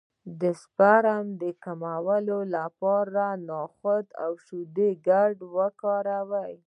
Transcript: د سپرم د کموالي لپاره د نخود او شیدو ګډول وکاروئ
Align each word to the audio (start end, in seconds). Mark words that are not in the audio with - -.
د 0.41 0.43
سپرم 0.61 1.25
د 1.41 1.43
کموالي 1.63 2.41
لپاره 2.55 3.25
د 3.33 3.37
نخود 3.49 4.05
او 4.23 4.31
شیدو 4.45 4.87
ګډول 5.07 5.37
وکاروئ 5.57 6.53